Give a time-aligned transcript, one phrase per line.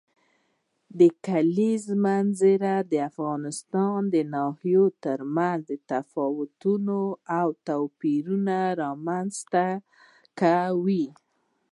[0.99, 6.97] د کلیزو منظره د افغانستان د ناحیو ترمنځ تفاوتونه
[7.39, 9.65] او توپیرونه رامنځ ته
[10.39, 11.07] کوي.